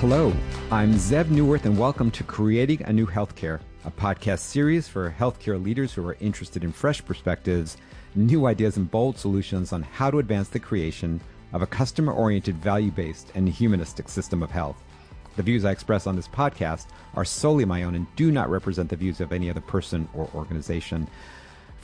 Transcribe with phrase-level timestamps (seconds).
[0.00, 0.30] Hello,
[0.70, 5.60] I'm Zev Neuwirth, and welcome to Creating a New Healthcare, a podcast series for healthcare
[5.60, 7.78] leaders who are interested in fresh perspectives,
[8.14, 11.18] new ideas, and bold solutions on how to advance the creation
[11.54, 14.76] of a customer oriented, value based, and humanistic system of health.
[15.36, 18.90] The views I express on this podcast are solely my own and do not represent
[18.90, 21.08] the views of any other person or organization.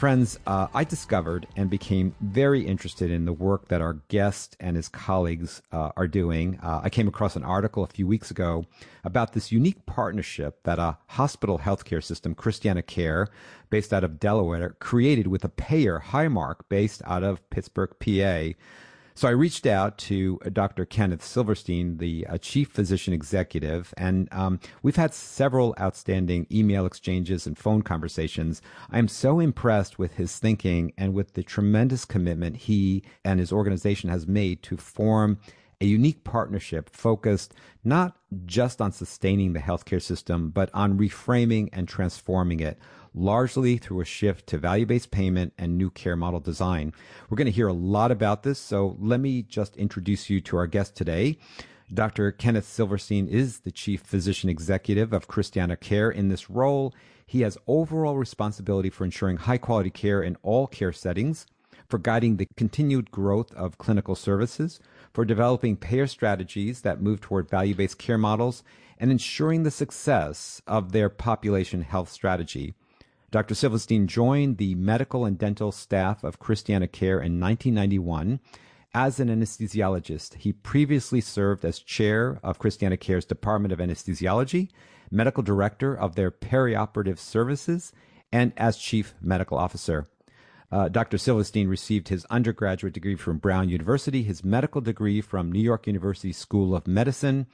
[0.03, 4.75] Friends, uh, I discovered and became very interested in the work that our guest and
[4.75, 6.59] his colleagues uh, are doing.
[6.61, 8.65] Uh, I came across an article a few weeks ago
[9.05, 13.29] about this unique partnership that a hospital healthcare system, Christiana Care,
[13.71, 18.59] based out of Delaware, created with a payer, Highmark, based out of Pittsburgh, PA.
[19.15, 20.85] So I reached out to uh, Dr.
[20.85, 27.47] Kenneth Silverstein, the uh, chief physician executive, and um, we've had several outstanding email exchanges
[27.47, 28.63] and phone conversations.
[28.91, 34.09] I'm so impressed with his thinking and with the tremendous commitment he and his organization
[34.09, 35.39] has made to form
[35.81, 41.89] a unique partnership focused not just on sustaining the healthcare system, but on reframing and
[41.89, 42.79] transforming it
[43.15, 46.93] largely through a shift to value based payment and new care model design.
[47.29, 50.57] We're going to hear a lot about this, so let me just introduce you to
[50.57, 51.39] our guest today.
[51.93, 52.33] Dr.
[52.33, 56.11] Kenneth Silverstein is the chief physician executive of Christiana Care.
[56.11, 56.95] In this role,
[57.27, 61.47] he has overall responsibility for ensuring high quality care in all care settings,
[61.89, 64.81] for guiding the continued growth of clinical services,
[65.13, 68.63] for developing payer strategies that move toward value based care models,
[68.99, 72.75] and ensuring the success of their population health strategy.
[73.33, 73.55] Dr.
[73.55, 78.41] Silverstein joined the medical and dental staff of Christiana Care in 1991
[78.93, 80.35] as an anesthesiologist.
[80.35, 84.69] He previously served as chair of Christiana Care's Department of Anesthesiology,
[85.11, 87.95] medical director of their perioperative services,
[88.31, 90.07] and as chief medical officer.
[90.71, 91.17] Uh, Dr.
[91.17, 96.35] Silverstein received his undergraduate degree from Brown University, his medical degree from New York University
[96.35, 97.47] School of Medicine,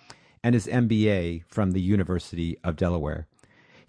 [0.43, 3.29] and his MBA from the University of Delaware.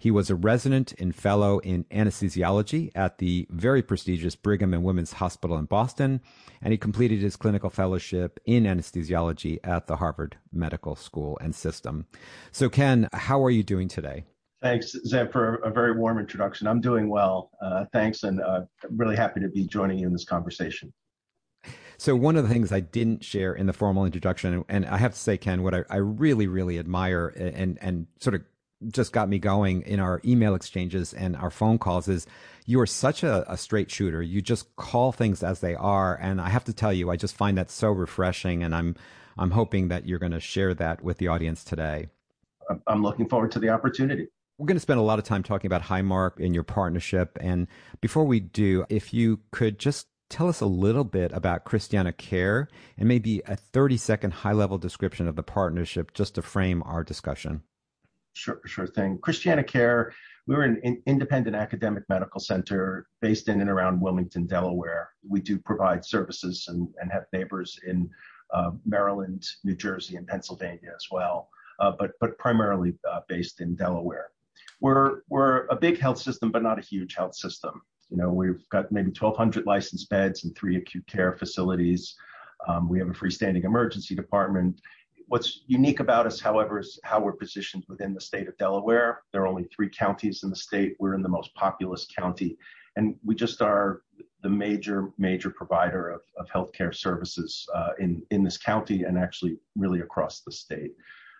[0.00, 5.12] He was a resident and fellow in anesthesiology at the very prestigious Brigham and Women's
[5.12, 6.22] Hospital in Boston,
[6.62, 12.06] and he completed his clinical fellowship in anesthesiology at the Harvard Medical School and System.
[12.50, 14.24] So, Ken, how are you doing today?
[14.62, 16.66] Thanks, Zev, for a very warm introduction.
[16.66, 17.50] I'm doing well.
[17.60, 20.94] Uh, thanks, and uh, really happy to be joining you in this conversation.
[21.98, 25.12] So one of the things I didn't share in the formal introduction, and I have
[25.12, 28.44] to say, Ken, what I, I really, really admire and and sort of
[28.88, 32.26] just got me going in our email exchanges and our phone calls is
[32.66, 34.22] you are such a, a, straight shooter.
[34.22, 36.16] You just call things as they are.
[36.20, 38.62] And I have to tell you, I just find that so refreshing.
[38.62, 38.96] And I'm,
[39.36, 42.08] I'm hoping that you're going to share that with the audience today.
[42.86, 44.28] I'm looking forward to the opportunity.
[44.58, 47.36] We're going to spend a lot of time talking about Highmark and your partnership.
[47.40, 47.66] And
[48.00, 52.68] before we do, if you could just tell us a little bit about Christiana Care
[52.96, 57.02] and maybe a 30 second high level description of the partnership just to frame our
[57.02, 57.62] discussion.
[58.34, 59.18] Sure, sure thing.
[59.18, 60.12] Christiana Care,
[60.46, 65.10] we are an independent academic medical center based in and around Wilmington, Delaware.
[65.28, 68.08] We do provide services and, and have neighbors in
[68.52, 71.48] uh, Maryland, New Jersey, and Pennsylvania as well,
[71.80, 74.30] uh, but, but primarily uh, based in Delaware.
[74.80, 77.82] We're, we're a big health system, but not a huge health system.
[78.08, 82.16] You know, we've got maybe 1,200 licensed beds and three acute care facilities.
[82.68, 84.80] Um, we have a freestanding emergency department
[85.30, 89.22] What's unique about us, however, is how we're positioned within the state of Delaware.
[89.32, 90.96] There are only three counties in the state.
[90.98, 92.58] We're in the most populous county,
[92.96, 94.02] and we just are
[94.42, 99.56] the major, major provider of, of healthcare services uh, in, in this county and actually
[99.76, 100.94] really across the state.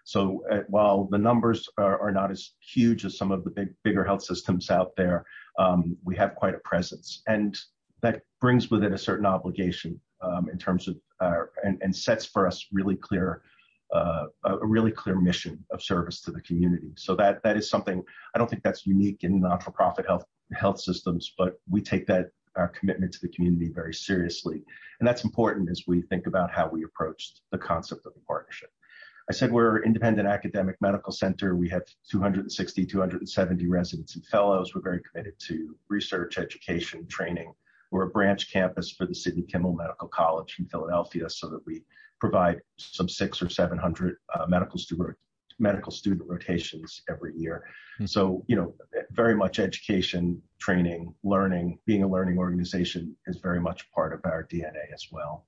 [0.04, 3.74] So uh, while the numbers are, are, not as huge as some of the big,
[3.82, 5.24] bigger health systems out there,
[5.58, 7.22] um, we have quite a presence.
[7.26, 7.58] And
[8.02, 12.24] that brings with it a certain obligation um, in terms of, uh, and, and sets
[12.24, 13.42] for us really clear
[13.92, 16.92] uh, a really clear mission of service to the community.
[16.96, 18.02] So that that is something
[18.34, 22.68] I don't think that's unique in not-for-profit health health systems, but we take that our
[22.68, 24.62] commitment to the community very seriously,
[24.98, 28.70] and that's important as we think about how we approached the concept of the partnership.
[29.28, 31.54] I said we're an independent academic medical center.
[31.54, 34.74] We have 260, 270 residents and fellows.
[34.74, 37.52] We're very committed to research, education, training.
[37.92, 41.84] We're a branch campus for the Sidney Kimmel Medical College in Philadelphia so that we
[42.20, 45.16] provide some six or 700 uh, medical student
[45.58, 47.64] medical student rotations every year.
[47.96, 48.06] Mm-hmm.
[48.06, 48.74] So, you know,
[49.10, 54.44] very much education, training, learning, being a learning organization is very much part of our
[54.44, 55.46] DNA as well.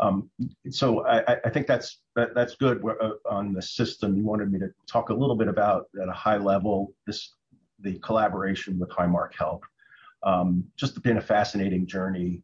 [0.00, 0.30] Um,
[0.70, 4.16] so I, I, think that's that, that's good uh, on the system.
[4.16, 7.34] You wanted me to talk a little bit about at a high level this
[7.80, 9.60] the collaboration with Highmark Health.
[10.22, 12.42] Um, just been a fascinating journey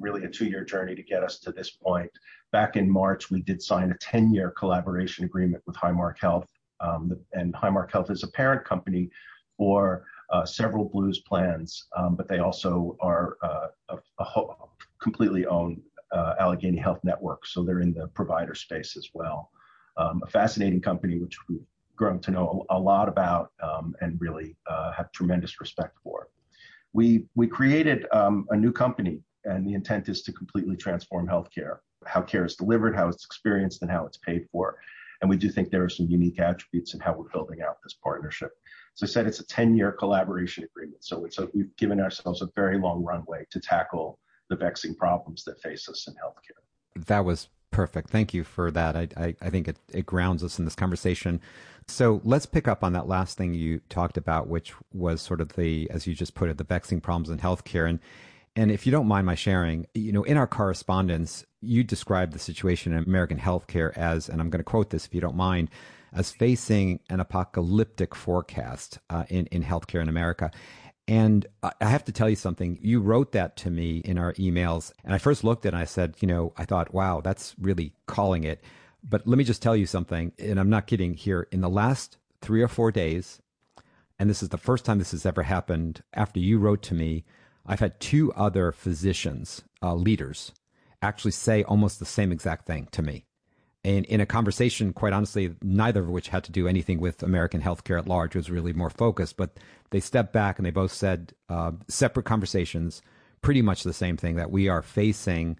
[0.00, 2.10] really a two-year journey to get us to this point.
[2.52, 6.48] Back in March, we did sign a 10-year collaboration agreement with Highmark Health,
[6.80, 9.08] um, and Highmark Health is a parent company
[9.56, 13.68] for uh, several Blues plans, um, but they also are uh,
[15.00, 15.80] completely owned
[16.12, 19.50] uh, Allegheny Health Network, so they're in the provider space as well.
[19.96, 21.60] Um, a fascinating company which we've
[21.94, 23.52] grown to know a, lot about
[24.00, 24.56] and really
[24.96, 26.28] have tremendous respect for.
[26.92, 32.22] We we created a new company, and the intent is to completely transform healthcare, how
[32.22, 34.78] care is delivered, how it's experienced, and how it's paid for.
[35.20, 37.94] And we do think there are some unique attributes in how we're building out this
[38.02, 38.52] partnership.
[38.96, 43.04] As I said, it's a 10-year collaboration agreement, so we've given ourselves a very long
[43.04, 44.18] runway to tackle
[44.48, 47.04] the vexing problems that face us in healthcare.
[47.06, 48.10] That was perfect.
[48.10, 48.96] Thank you for that.
[48.96, 51.40] I, I, I, think it, it grounds us in this conversation.
[51.86, 55.52] So let's pick up on that last thing you talked about, which was sort of
[55.52, 57.88] the, as you just put it, the vexing problems in healthcare.
[57.88, 58.00] And
[58.56, 62.38] and if you don't mind my sharing, you know, in our correspondence, you described the
[62.38, 65.70] situation in American healthcare as, and I'm going to quote this if you don't mind,
[66.12, 70.50] as facing an apocalyptic forecast uh, in in healthcare in America.
[71.06, 72.78] And I have to tell you something.
[72.80, 74.92] You wrote that to me in our emails.
[75.04, 77.56] And I first looked at it and I said, you know, I thought, wow, that's
[77.58, 78.62] really calling it.
[79.02, 80.30] But let me just tell you something.
[80.38, 81.48] And I'm not kidding here.
[81.50, 83.40] In the last three or four days,
[84.20, 87.24] and this is the first time this has ever happened after you wrote to me,
[87.66, 90.52] I've had two other physicians, uh, leaders,
[91.02, 93.24] actually say almost the same exact thing to me
[93.84, 97.62] and in a conversation, quite honestly, neither of which had to do anything with American
[97.62, 98.34] healthcare at large.
[98.34, 99.36] It was really more focused.
[99.36, 99.58] But
[99.90, 103.00] they stepped back and they both said uh, separate conversations,
[103.40, 105.56] pretty much the same thing that we are facing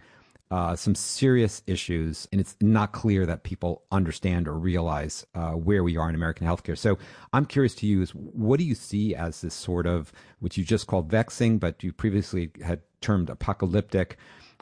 [0.51, 5.85] uh, some serious issues, and it's not clear that people understand or realize uh, where
[5.85, 6.77] we are in American healthcare.
[6.77, 6.99] So
[7.33, 10.65] I'm curious to you: is what do you see as this sort of which you
[10.65, 14.19] just called vexing, but you previously had termed apocalyptic?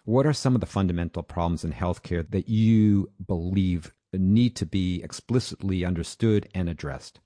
[0.09, 5.03] What are some of the fundamental problems in healthcare that you believe need to be
[5.03, 7.21] explicitly understood and addressed?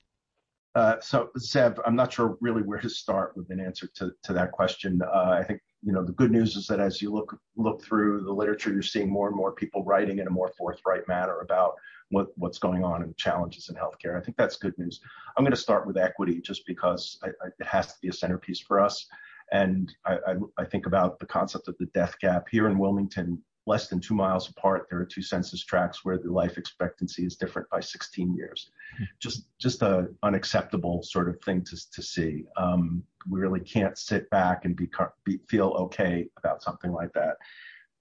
[0.75, 4.33] Uh, so, Zev, I'm not sure really where to start with an answer to, to
[4.33, 5.01] that question.
[5.01, 8.25] Uh, I think you know the good news is that as you look look through
[8.25, 11.75] the literature, you're seeing more and more people writing in a more forthright manner about
[12.09, 14.19] what, what's going on and challenges in healthcare.
[14.19, 14.99] I think that's good news.
[15.37, 18.13] I'm going to start with equity just because I, I, it has to be a
[18.13, 19.07] centerpiece for us.
[19.53, 23.41] And I, I, I think about the concept of the death gap here in Wilmington,
[23.67, 24.87] less than two miles apart.
[24.89, 28.71] There are two census tracts where the life expectancy is different by 16 years.
[28.97, 29.03] Hmm.
[29.21, 32.45] Just just a unacceptable sort of thing to to see.
[32.57, 34.89] Um, we really can't sit back and be,
[35.23, 37.37] be feel okay about something like that.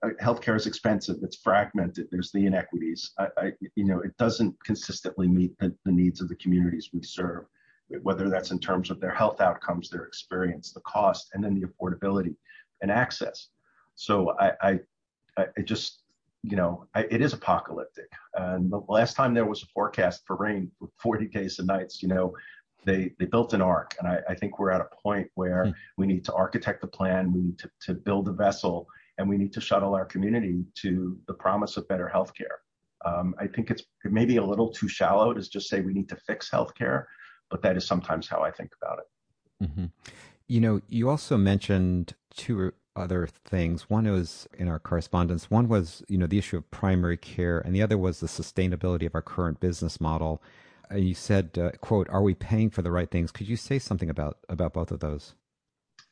[0.02, 1.16] Uh, healthcare is expensive.
[1.22, 2.08] It's fragmented.
[2.10, 3.12] There's the inequities.
[3.18, 7.02] I, I, you know, it doesn't consistently meet the, the needs of the communities we
[7.02, 7.44] serve
[8.02, 11.66] whether that's in terms of their health outcomes, their experience, the cost, and then the
[11.66, 12.34] affordability
[12.80, 13.48] and access.
[13.94, 14.80] So I, I,
[15.38, 16.00] I just,
[16.42, 18.10] you know, I, it is apocalyptic.
[18.34, 22.02] And the last time there was a forecast for rain for 40 days and nights,
[22.02, 22.34] you know,
[22.84, 23.94] they, they built an ark.
[23.98, 25.70] And I, I think we're at a point where hmm.
[25.96, 28.86] we need to architect the plan, we need to, to build a vessel,
[29.18, 32.58] and we need to shuttle our community to the promise of better healthcare.
[33.04, 36.16] Um, I think it's maybe a little too shallow to just say we need to
[36.26, 37.04] fix healthcare
[37.52, 39.64] but that is sometimes how I think about it.
[39.64, 39.84] Mm-hmm.
[40.48, 43.88] You know, you also mentioned two other things.
[43.88, 45.50] One was in our correspondence.
[45.50, 49.06] One was, you know, the issue of primary care, and the other was the sustainability
[49.06, 50.42] of our current business model.
[50.90, 53.56] And uh, you said, uh, "quote Are we paying for the right things?" Could you
[53.56, 55.34] say something about about both of those?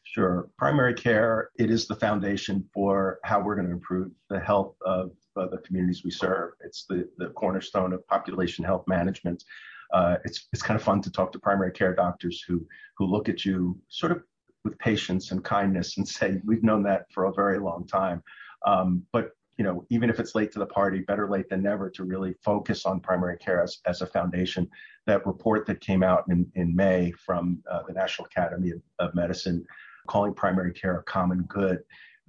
[0.04, 0.50] Sure.
[0.58, 5.12] Primary care it is the foundation for how we're going to improve the health of
[5.36, 6.52] uh, the communities we serve.
[6.64, 9.44] It's the the cornerstone of population health management
[9.92, 12.66] uh, it's it's kind of fun to talk to primary care doctors who
[12.96, 14.22] who look at you sort of
[14.64, 18.22] with patience and kindness and say we've known that for a very long time,
[18.66, 21.90] um, but you know even if it's late to the party, better late than never
[21.90, 24.68] to really focus on primary care as, as a foundation.
[25.06, 29.14] That report that came out in in May from uh, the National Academy of, of
[29.14, 29.64] Medicine
[30.06, 31.80] calling primary care a common good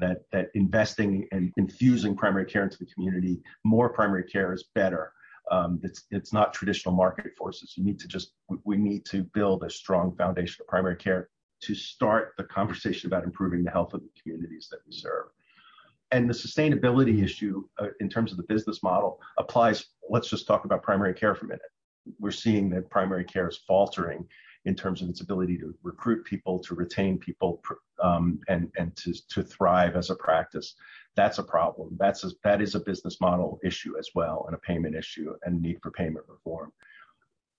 [0.02, 5.14] that that investing and infusing primary care into the community, more primary care is better.
[5.50, 7.74] Um, it's it's not traditional market forces.
[7.76, 8.34] You need to just
[8.64, 11.30] we need to build a strong foundation of primary care
[11.62, 15.26] to start the conversation about improving the health of the communities that we serve.
[16.12, 19.86] And the sustainability issue uh, in terms of the business model applies.
[20.10, 21.62] Let's just talk about primary care for a minute.
[22.20, 24.28] We're seeing that primary care is faltering
[24.66, 27.62] in terms of its ability to recruit people, to retain people,
[28.02, 30.76] um, and and to to thrive as a practice.
[31.16, 31.98] That's a problem.
[32.00, 35.62] That's a, that is a business model issue as well, and a payment issue, and
[35.62, 36.72] need for payment reform.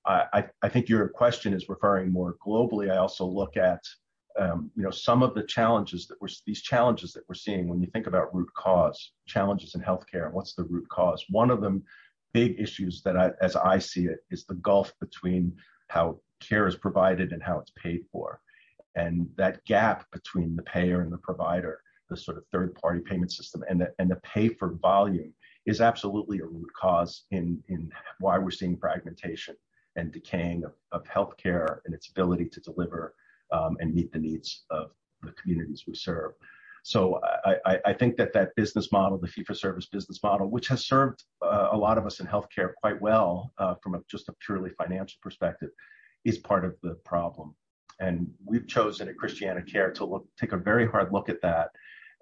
[0.05, 2.91] I, I, think your question is referring more globally.
[2.91, 3.85] I also look at
[4.39, 7.81] um, you know, some of the challenges that we're these challenges that we're seeing when
[7.81, 10.27] you think about root cause challenges in healthcare.
[10.27, 11.25] And what's the root cause?
[11.29, 11.85] One of them,
[12.33, 15.55] big issues that I, as I see it, is the gulf between
[15.89, 18.41] how care is provided and how it's paid for,
[18.95, 21.81] and that gap between the payer and the provider,
[22.11, 25.33] the sort of third-party payment system, and the and the pay for volume
[25.67, 29.57] is absolutely a root cause in in why we're seeing fragmentation
[29.97, 33.15] and decaying of, of healthcare and its ability to deliver
[33.53, 34.91] um, and meet the needs of
[35.23, 36.33] the communities we serve.
[36.85, 41.23] So I, I, think that that business model, the fee-for-service business model, which has served
[41.41, 44.71] uh, a lot of us in healthcare quite well uh, from a, just a purely
[44.71, 45.71] financial perspective,
[46.25, 47.55] is part of the problem.
[48.00, 51.71] And we've chosen at Christiana Care to look, take a very hard look at that.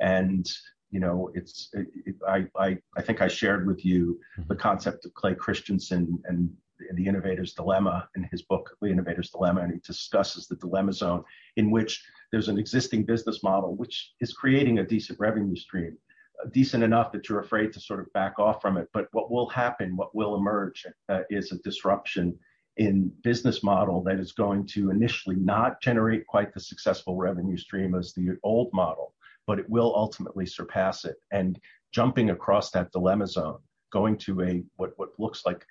[0.01, 0.47] And
[0.91, 4.49] you know, it's it, it, I, I I think I shared with you mm-hmm.
[4.49, 6.51] the concept of Clay Christensen and
[6.95, 11.25] the Innovator's Dilemma in his book, The Innovator's Dilemma, and he discusses the dilemma zone
[11.57, 12.03] in which
[12.33, 15.97] there's an existing business model which is creating a decent revenue stream,
[16.43, 18.89] uh, decent enough that you're afraid to sort of back off from it.
[18.93, 22.39] But what will happen, what will emerge, uh, is a disruption
[22.77, 27.95] in business model that is going to initially not generate quite the successful revenue stream
[27.95, 29.15] as the old model,
[29.47, 31.17] but it will ultimately surpass it.
[31.31, 31.59] And
[31.93, 33.59] jumping across that dilemma zone,
[33.91, 35.67] going to a what what looks like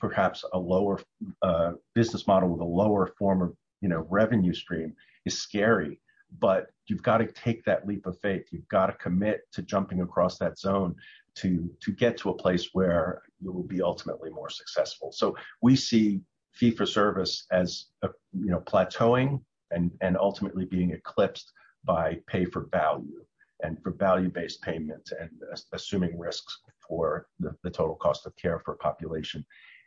[0.00, 1.00] perhaps a lower
[1.42, 4.94] uh, business model with a lower form of you know revenue stream
[5.24, 6.00] is scary
[6.40, 10.00] but you've got to take that leap of faith you've got to commit to jumping
[10.00, 10.94] across that zone
[11.34, 15.76] to to get to a place where you will be ultimately more successful so we
[15.76, 16.20] see
[16.54, 21.52] fee for service as a, you know plateauing and and ultimately being eclipsed
[21.84, 23.24] by pay for value
[23.62, 25.30] and for value based payment and
[25.72, 29.44] assuming risks for the, the total cost of care for a population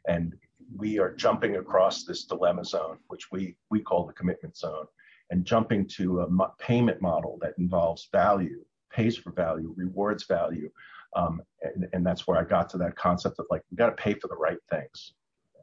[0.07, 0.33] and
[0.75, 4.85] we are jumping across this dilemma zone, which we, we call the commitment zone,
[5.29, 10.69] and jumping to a payment model that involves value, pays for value, rewards value.
[11.15, 14.03] Um, and, and, that's where I got to that concept of like, we got to
[14.03, 15.13] pay for the right things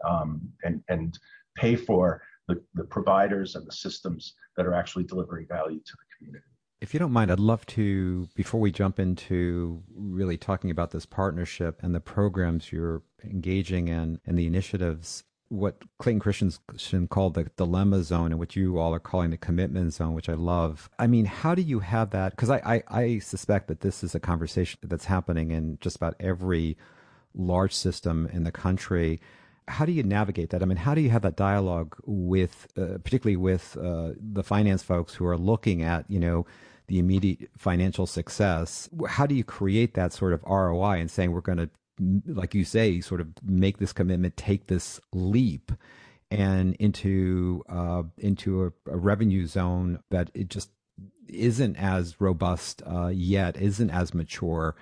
[0.09, 1.19] um, and, and
[1.55, 6.17] pay for the, the providers and the systems that are actually delivering value to the
[6.17, 6.45] community.
[6.81, 11.07] If you don't mind, I'd love to, before we jump into really talking about this
[11.07, 17.45] partnership and the programs you're engaging in and the initiatives, what Clayton Christensen called the
[17.57, 20.91] dilemma zone and what you all are calling the commitment zone, which I love.
[20.99, 22.33] I mean, how do you have that?
[22.33, 26.17] Because I, I, I suspect that this is a conversation that's happening in just about
[26.21, 26.77] every
[27.35, 29.21] large system in the country
[29.69, 30.63] how do you navigate that?
[30.63, 34.83] I mean, how do you have that dialogue with, uh, particularly with uh, the finance
[34.83, 36.47] folks who are looking at, you know,
[36.87, 38.89] the immediate financial success.
[39.09, 41.71] How do you create that sort of ROI and saying we're going to,
[42.27, 45.73] like you say, sort of make this commitment, take this leap,
[46.31, 50.71] and into uh, into a, a, revenue zone that it just
[51.29, 54.75] isn't as robust uh, yet, isn't as mature.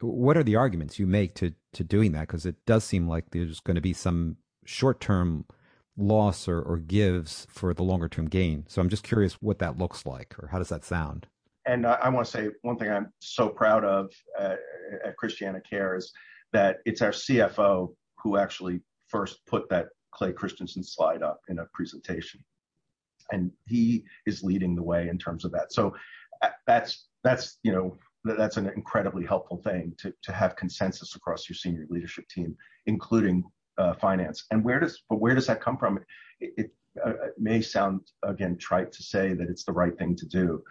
[0.00, 2.22] What are the arguments you make to to doing that?
[2.26, 5.44] Because it does seem like there's going to be some short term
[5.96, 8.64] loss or, or gives for the longer term gain.
[8.68, 11.26] So I'm just curious what that looks like or how does that sound?
[11.66, 14.54] And I, I want to say one thing I'm so proud of uh,
[15.04, 16.12] at Christiana Care is
[16.52, 21.66] that it's our CFO who actually first put that Clay Christensen slide up in a
[21.72, 22.44] presentation.
[23.32, 25.72] And he is leading the way in terms of that.
[25.72, 25.94] So
[26.42, 27.96] uh, that's, that's, you know,
[28.34, 32.56] that's an incredibly helpful thing to, to have consensus across your senior leadership team,
[32.86, 33.44] including
[33.78, 34.44] uh, finance.
[34.50, 35.98] And where does but where does that come from?
[35.98, 36.00] Uh,
[36.56, 36.70] it,
[37.38, 40.62] may sound again trite to say that it's the right thing to do,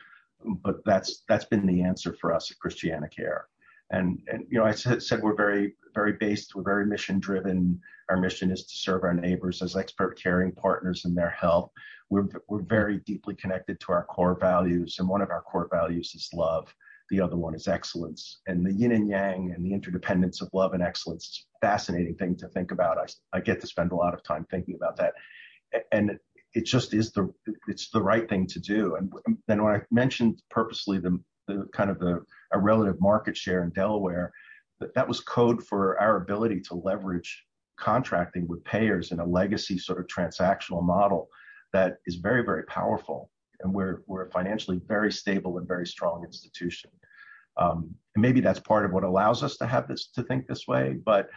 [0.64, 3.46] but that's that's been the answer for us at Christiana Care.
[3.92, 7.80] And and you know I said, we're very very based, we're very mission driven.
[8.10, 11.72] Our mission is to serve our neighbors as expert caring partners in their health.
[12.10, 16.14] We're we're very deeply connected to our core values, and one of our core values
[16.16, 16.74] is love
[17.10, 18.42] the other one is excellence.
[18.48, 22.16] And the yin and yang and the interdependence of love and excellence is a fascinating
[22.16, 22.98] thing to think about.
[22.98, 25.14] I, I get to spend a lot of time thinking about that.
[25.92, 26.18] And
[26.54, 27.32] it just is the
[27.68, 28.96] it's the right thing to do.
[28.96, 29.12] And
[29.48, 32.22] then when I mentioned purposely the, the kind of the
[32.54, 34.32] a relative market share in Delaware,
[34.80, 37.44] that, that was code for our ability to leverage
[37.78, 41.28] contracting with payers in a legacy sort of transactional model
[41.74, 43.30] that is very, very powerful
[43.62, 46.90] and we're we're a financially very stable and very strong institution.
[47.58, 50.68] Um, and maybe that's part of what allows us to have this to think this
[50.68, 50.98] way.
[51.06, 51.30] But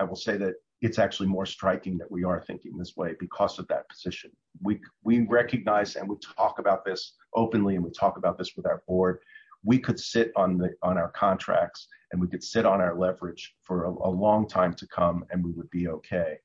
[0.00, 3.58] I, will say that it's actually more striking that we are thinking this way because
[3.58, 4.30] of that position.
[4.62, 8.66] We we recognize and we talk about this openly, and we talk about this with
[8.66, 9.18] our board.
[9.64, 13.54] We could sit on the on our contracts and we could sit on our leverage
[13.62, 16.36] for a long time to come, and we would be okay.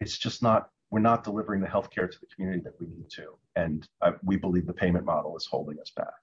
[0.00, 3.36] It's just not we're not delivering the healthcare to the community that we need to.
[3.56, 6.14] And uh, we believe the payment model is holding us back.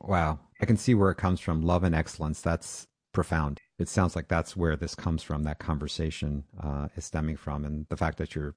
[0.00, 0.38] Wow.
[0.60, 1.62] I can see where it comes from.
[1.62, 2.40] Love and excellence.
[2.40, 3.60] That's profound.
[3.78, 5.42] It sounds like that's where this comes from.
[5.42, 7.64] That conversation uh, is stemming from.
[7.64, 8.54] And the fact that your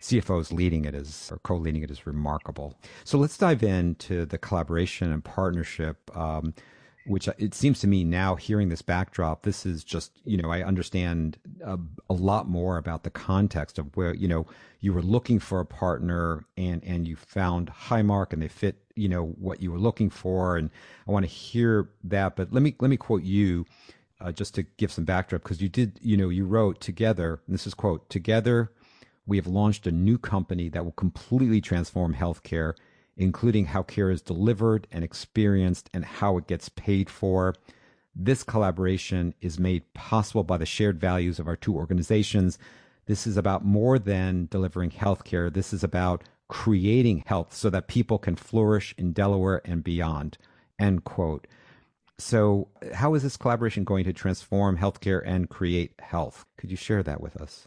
[0.00, 2.78] CFO is leading it is, or co leading it is remarkable.
[3.04, 6.14] So let's dive into the collaboration and partnership.
[6.16, 6.54] Um,
[7.06, 10.62] which it seems to me now hearing this backdrop this is just you know i
[10.62, 14.46] understand a, a, lot more about the context of where you know
[14.80, 19.08] you were looking for a partner and and you found highmark and they fit you
[19.08, 20.70] know what you were looking for and
[21.06, 23.66] i want to hear that but let me let me quote you
[24.20, 27.66] uh, just to give some backdrop because you did you know you wrote together this
[27.66, 28.70] is quote together
[29.26, 32.74] we have launched a new company that will completely transform healthcare
[33.16, 37.54] including how care is delivered and experienced and how it gets paid for.
[38.14, 42.58] This collaboration is made possible by the shared values of our two organizations.
[43.06, 45.52] This is about more than delivering healthcare.
[45.52, 50.38] This is about creating health so that people can flourish in Delaware and beyond.
[50.78, 51.46] End quote.
[52.16, 56.44] So, how is this collaboration going to transform healthcare and create health?
[56.56, 57.66] Could you share that with us?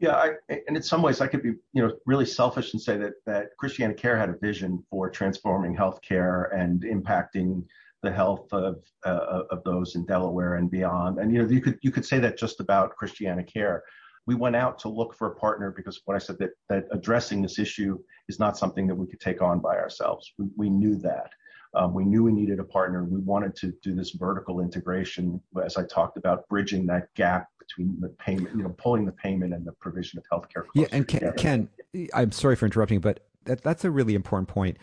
[0.00, 0.30] Yeah, I,
[0.66, 3.48] and in some ways, I could be, you know, really selfish and say that that
[3.58, 7.64] Christiana Care had a vision for transforming healthcare and impacting
[8.02, 11.18] the health of uh, of those in Delaware and beyond.
[11.18, 13.82] And you know, you could you could say that just about Christiana Care.
[14.26, 17.42] We went out to look for a partner because what I said that that addressing
[17.42, 20.32] this issue is not something that we could take on by ourselves.
[20.38, 21.30] We, we knew that.
[21.74, 23.04] Um, we knew we needed a partner.
[23.04, 28.00] We wanted to do this vertical integration, as I talked about, bridging that gap between
[28.00, 30.64] the payment, you know, pulling the payment and the provision of healthcare.
[30.74, 31.68] Yeah, and Ken, Ken,
[32.14, 34.78] I'm sorry for interrupting, but that, that's a really important point.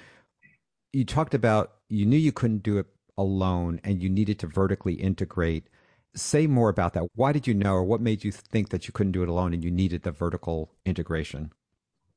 [0.93, 4.93] You talked about you knew you couldn't do it alone, and you needed to vertically
[4.93, 5.67] integrate.
[6.15, 7.03] Say more about that.
[7.15, 9.53] Why did you know, or what made you think that you couldn't do it alone,
[9.53, 11.51] and you needed the vertical integration?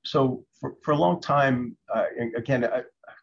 [0.05, 2.05] So for, for a long time, uh,
[2.37, 2.65] again,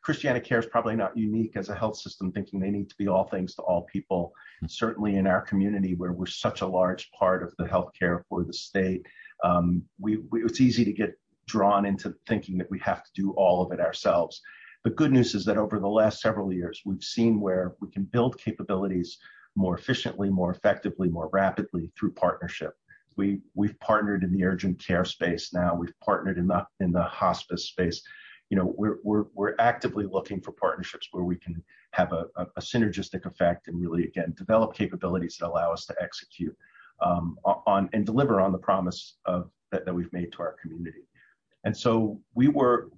[0.08, 3.10] Christiana Care is probably not unique as a health system thinking they need to be
[3.10, 4.32] all things to all people.
[4.60, 4.68] Mm-hmm.
[4.70, 8.54] Certainly in our community where we're such a large part of the healthcare for the
[8.54, 9.06] state,
[9.44, 13.34] um, we, we, it's easy to get drawn into thinking that we have to do
[13.34, 14.40] all of it ourselves.
[14.86, 18.06] The good news is that over the last several years, we've seen where we can
[18.06, 19.18] build capabilities
[19.58, 22.76] more efficiently, more effectively, more rapidly through partnership.
[23.18, 25.76] We, we've partnered in the urgent care space now.
[25.76, 28.02] We've partnered in the, in the hospice space
[28.50, 32.26] you know, we're, we're, we're actively looking for partnerships where we can have a,
[32.62, 36.56] synergistic effect and really, again, develop capabilities that allow us to execute
[37.02, 41.08] um, on and deliver on the promise of that, we've made to our community.
[41.64, 42.90] And so we were,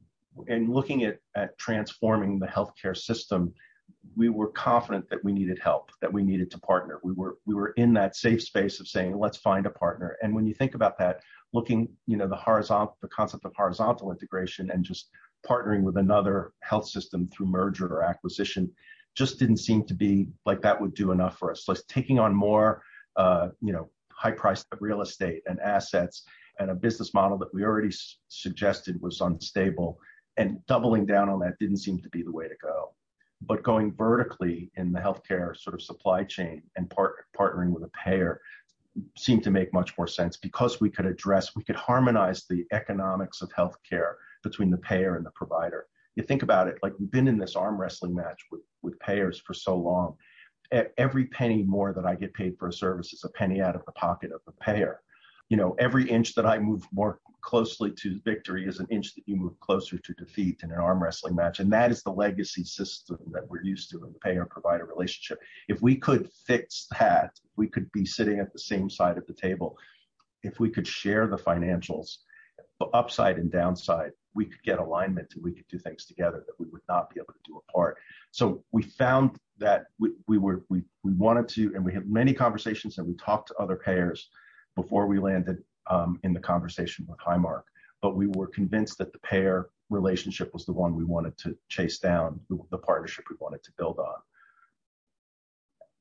[0.48, 3.54] in looking at, at transforming the healthcare system,
[4.16, 7.00] we were confident that we needed help, that we needed to partner.
[7.04, 10.18] We were we were in that safe space of saying, let's find a partner.
[10.22, 11.22] And when you think about that,
[11.54, 15.10] looking, you know, the concept of horizontal integration and just
[15.48, 18.72] partnering with another health system through merger or acquisition
[19.16, 21.68] just didn't seem to be like that would do enough for us.
[21.68, 22.82] Like taking on more,
[23.16, 26.24] uh, you know, high priced real estate and assets
[26.60, 29.98] and a business model that we already s- suggested was unstable
[30.38, 32.94] and doubling down on that didn't seem to be the way to go.
[33.42, 37.90] But going vertically in the healthcare sort of supply chain and part- partnering with a
[37.90, 38.42] payer
[39.18, 43.42] seemed to make much more sense because we could address, we could harmonize the economics
[43.42, 45.88] of healthcare between the payer and the provider.
[46.16, 49.40] You think about it, like we've been in this arm wrestling match with, with payers
[49.40, 50.16] for so long.
[50.98, 53.86] Every penny more that I get paid for a service is a penny out of
[53.86, 55.02] the pocket of the payer.
[55.50, 59.24] You know, every inch that I move more closely to victory is an inch that
[59.26, 61.60] you move closer to defeat in an arm wrestling match.
[61.60, 65.40] And that is the legacy system that we're used to in the payer provider relationship.
[65.68, 69.34] If we could fix that, we could be sitting at the same side of the
[69.34, 69.76] table,
[70.44, 72.18] if we could share the financials,
[72.94, 76.68] upside and downside, we could get alignment and we could do things together that we
[76.72, 77.98] would not be able to do apart.
[78.32, 82.34] So we found that we, we were we we wanted to, and we had many
[82.34, 84.30] conversations and we talked to other payers
[84.76, 85.58] before we landed
[85.90, 87.64] um, in the conversation with Highmark.
[88.02, 92.00] But we were convinced that the payer relationship was the one we wanted to chase
[92.00, 94.16] down, the partnership we wanted to build on.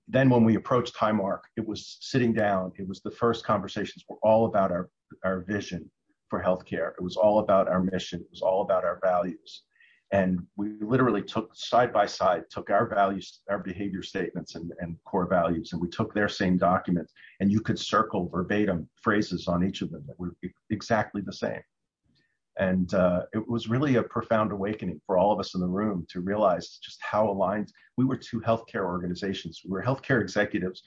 [0.07, 2.73] Then when we approached Highmark, it was sitting down.
[2.79, 4.91] It was the first conversations were all about our
[5.25, 5.91] our vision
[6.29, 6.93] for healthcare.
[6.93, 8.21] It was all about our mission.
[8.21, 9.63] It was all about our values.
[10.11, 14.97] And we literally took side by side, took our values, our behavior statements and, and
[15.05, 19.67] core values, and we took their same documents, and you could circle verbatim phrases on
[19.67, 20.35] each of them that were
[20.71, 21.61] exactly the same.
[22.59, 26.07] And uh, it was really a profound awakening for all of us in the room
[26.11, 29.61] to realize just how aligned we were two healthcare organizations.
[29.65, 30.83] We were healthcare executives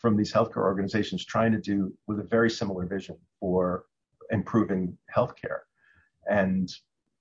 [0.00, 3.84] from these healthcare organizations trying to do with a very similar vision for
[4.30, 5.60] improving healthcare.
[6.30, 6.72] And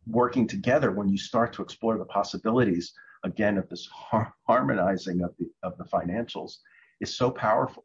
[0.07, 5.33] working together, when you start to explore the possibilities again of this har- harmonizing of
[5.37, 6.57] the of the financials,
[6.99, 7.83] is so powerful.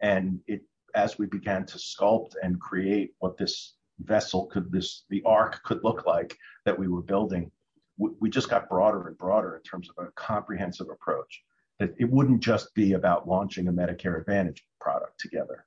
[0.00, 0.62] And it
[0.94, 5.82] as we began to sculpt and create what this vessel could this the ark could
[5.82, 7.50] look like that we were building
[7.96, 11.42] we, we just got broader and broader in terms of a comprehensive approach
[11.80, 15.66] that it wouldn't just be about launching a medicare advantage product together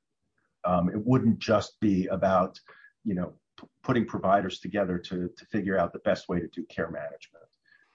[0.63, 2.57] um, it wouldn't just be about
[3.03, 3.33] you know
[3.83, 7.45] putting providers together to, to figure out the best way to do care management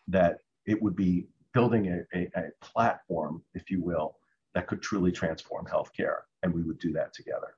[0.08, 4.16] that it would be building a, a, a platform if you will
[4.54, 7.56] that could truly transform healthcare and we would do that together.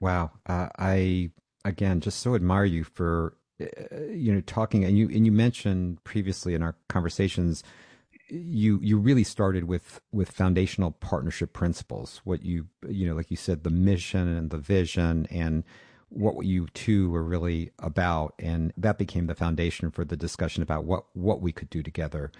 [0.00, 1.30] Wow, uh, I
[1.64, 3.66] again just so admire you for uh,
[4.10, 7.64] you know talking and you and you mentioned previously in our conversations
[8.28, 13.36] you you really started with with foundational partnership principles what you you know like you
[13.36, 15.64] said the mission and the vision and
[16.10, 20.84] what you two were really about and that became the foundation for the discussion about
[20.84, 22.32] what what we could do together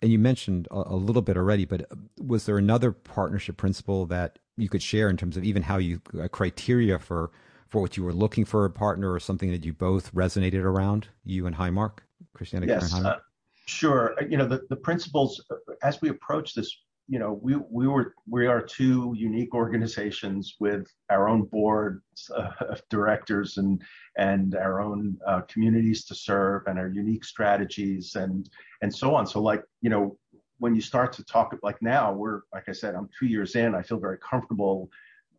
[0.00, 1.90] and you mentioned a, a little bit already but
[2.24, 6.00] was there another partnership principle that you could share in terms of even how you
[6.20, 7.30] uh, criteria for
[7.68, 11.08] for what you were looking for a partner or something that you both resonated around
[11.24, 11.98] you and Highmark,
[12.34, 13.16] Christiana yes, Care and Highmark?
[13.16, 13.20] Uh,
[13.66, 14.14] sure.
[14.20, 16.74] Uh, you know the the principles uh, as we approach this.
[17.08, 22.02] You know, we we were we are two unique organizations with our own board
[22.34, 23.80] uh, of directors and
[24.16, 28.50] and our own uh, communities to serve and our unique strategies and
[28.82, 29.26] and so on.
[29.26, 30.18] So like you know
[30.58, 33.74] when you start to talk like now, we're like I said, I'm two years in.
[33.74, 34.90] I feel very comfortable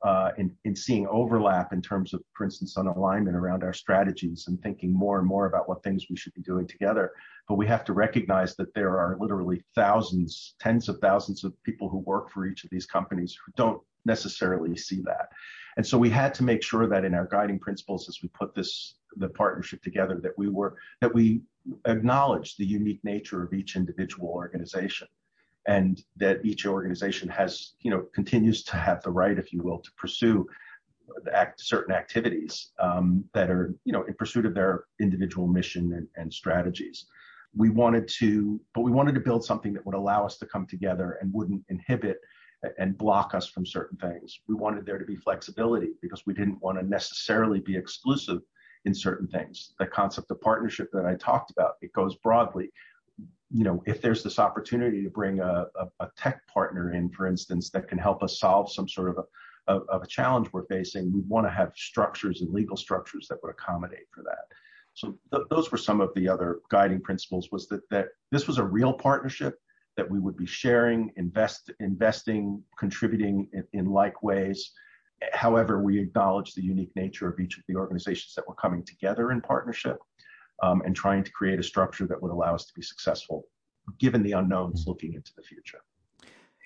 [0.04, 4.46] Uh, in in seeing overlap in terms of, for instance, on alignment around our strategies
[4.48, 7.12] and thinking more and more about what things we should be doing together.
[7.48, 11.90] But we have to recognize that there are literally thousands, tens of thousands of people
[11.90, 15.30] who work for each of these companies who don't necessarily see that.
[15.78, 18.56] And so we had to make sure that in our guiding principles as we put
[18.56, 21.42] this the partnership together that we were that we
[21.86, 25.08] acknowledge the unique nature of each individual organization
[25.68, 29.80] and that each organization has you know continues to have the right if you will
[29.80, 30.46] to pursue
[31.58, 36.34] certain activities um, that are you know in pursuit of their individual mission and, and
[36.34, 37.06] strategies
[37.56, 40.66] we wanted to but we wanted to build something that would allow us to come
[40.68, 42.18] together and wouldn't inhibit
[42.78, 44.40] and block us from certain things.
[44.48, 48.42] We wanted there to be flexibility because we didn't want to necessarily be exclusive
[48.86, 49.74] in certain things.
[49.80, 52.72] The concept of partnership that I talked about, it goes broadly.
[53.50, 55.68] You know, if there's this opportunity to bring a,
[56.18, 59.26] tech partner in, for instance, that can help us solve some sort of
[59.68, 64.08] a, challenge we're facing, we want to have structures and legal structures that would accommodate
[64.14, 64.56] for that.
[64.94, 68.58] So th- those were some of the other guiding principles was that, that this was
[68.58, 69.60] a real partnership
[69.96, 74.72] that we would be sharing, invest, investing, contributing in, like ways.
[75.34, 79.32] However, we acknowledge the unique nature of each of the organizations that were coming together
[79.32, 79.98] in partnership
[80.62, 83.46] and trying to create a structure that would allow us to be successful
[84.00, 84.90] given the unknowns mm-hmm.
[84.90, 85.80] looking into the future.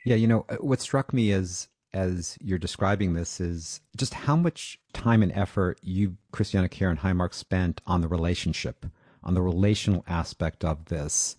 [0.05, 4.37] Yeah, you know, uh, what struck me as as you're describing this is just how
[4.37, 8.85] much time and effort you, Christiana Care and Highmark, spent on the relationship,
[9.23, 11.35] on the relational aspect of this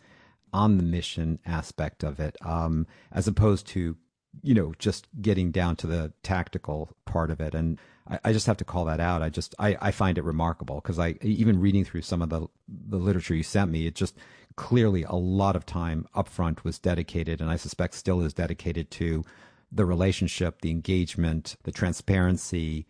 [0.52, 3.96] on the mission aspect of it, um, as opposed to,
[4.42, 7.54] you know, just getting down to the tactical part of it.
[7.54, 9.22] And I, I just have to call that out.
[9.22, 12.46] I just, I, I find it remarkable because I, even reading through some of the,
[12.68, 14.16] the literature you sent me, it just
[14.56, 19.24] clearly a lot of time upfront was dedicated, and I suspect still is dedicated to
[19.70, 22.86] the relationship, the engagement, the transparency,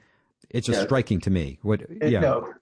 [0.52, 0.84] it's just yeah.
[0.84, 1.58] striking to me.
[1.62, 1.82] What?
[2.02, 2.20] Yeah.
[2.20, 2.52] No,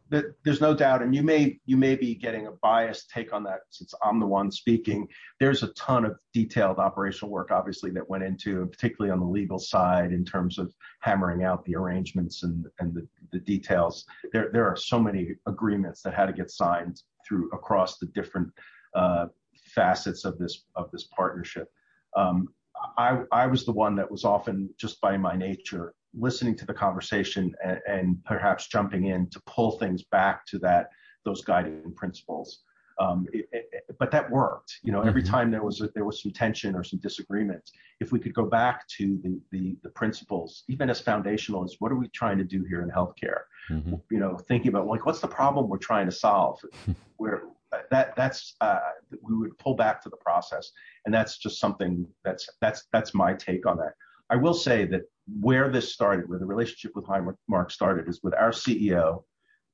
[0.45, 3.61] there's no doubt, and you may you may be getting a biased take on that
[3.71, 5.09] since I'm the one speaking.
[5.39, 9.59] There's a ton of detailed operational work, obviously, that went into, particularly on the legal
[9.59, 14.07] side, in terms of hammering out the arrangements and and the, the details.
[14.33, 18.51] There there are so many agreements that had to get signed through across the different
[18.95, 19.27] uh,
[19.75, 21.71] facets of this of this partnership.
[22.17, 22.49] Um,
[22.97, 26.75] I, I was the one that was often just by my nature listening to the
[26.75, 30.89] conversation and, and, perhaps jumping in to pull things back to that
[31.25, 32.63] those guiding principles.
[32.99, 34.79] Um, it, it, but that worked.
[34.83, 35.31] You know, every mm-hmm.
[35.31, 37.71] time there was a, there was some tension or some disagreement,
[38.01, 41.93] if we could go back to the, the the principles, even as foundational as what
[41.93, 43.43] are we trying to do here in healthcare?
[43.71, 43.95] Mm-hmm.
[44.11, 46.61] You know, thinking about like what's the problem we're trying to solve?
[47.17, 47.45] Where
[47.91, 48.79] that that's uh,
[49.23, 50.71] we would pull back to the process,
[51.05, 53.95] and that's just something that's that's that's my take on that.
[54.31, 55.03] I will say that
[55.41, 59.25] where this started, where the relationship with Highmark started, is with our CEO,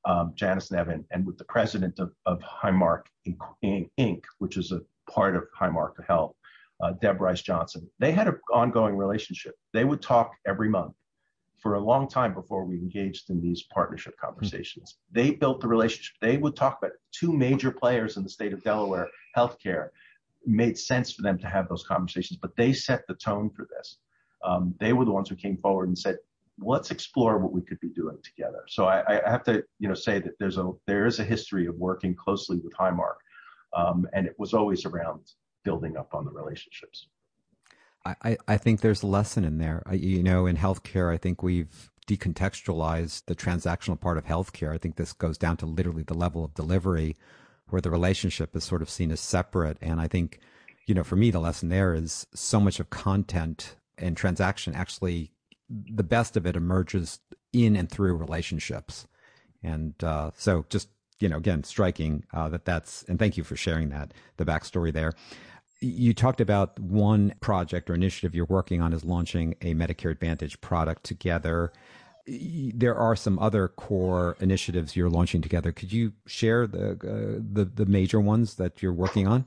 [0.06, 3.02] um, Janice Nevin, and with the president of, of Highmark
[3.62, 6.34] Inc., which is a part of Highmark Health,
[6.82, 7.88] uh, Deb Rice Johnson.
[7.98, 9.54] They had an ongoing relationship.
[9.74, 10.94] They would talk every month.
[11.62, 14.26] for a long time before we engaged in these partnership hmm.
[14.26, 14.98] conversations.
[15.10, 16.14] They built the relationship.
[16.20, 17.00] They would talk about it.
[17.12, 19.88] two major players in the state of Delaware, healthcare,
[20.46, 23.98] made sense for them to have those conversations, but they set the tone for this.
[24.46, 26.16] Um, they were the ones who came forward and said,
[26.58, 28.64] let's explore what we could be doing together.
[28.68, 31.66] So I, I, have to, you know, say that there's a there is a history
[31.66, 33.16] of working closely with Highmark,
[33.76, 35.20] um, and it was always around
[35.64, 37.08] building up on the relationships.
[38.22, 39.82] I, I think there's a lesson in there.
[39.84, 44.72] I, you know, in healthcare, I think we've decontextualized the transactional part of healthcare.
[44.72, 47.16] I think this goes down to literally the level of delivery
[47.68, 49.76] where the relationship is sort of seen as separate.
[49.80, 50.38] And I think,
[50.86, 55.30] you know, for me, the lesson there is so much of content and transaction actually,
[55.68, 57.20] the best of it emerges
[57.52, 59.06] in and through relationships.
[59.62, 63.56] And uh, so just, you know, again, striking uh, that that's, and thank you for
[63.56, 65.12] sharing that, the backstory there.
[65.80, 70.60] You talked about one project or initiative you're working on is launching a Medicare Advantage
[70.60, 71.72] product together.
[72.26, 75.72] There are some other core initiatives you're launching together.
[75.72, 79.46] Could you share the uh, the, the major ones that you're working on?